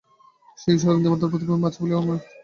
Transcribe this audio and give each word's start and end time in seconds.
সেই 0.59 0.73
ঈশ্বরের 0.75 0.95
বিন্দুমাত্র 0.95 1.31
প্রতিবিম্ব 1.31 1.63
আছে 1.63 1.79
বলিয়াই 1.79 1.97
এ 1.97 2.09
পৃথিবী 2.09 2.17
সত্য। 2.17 2.29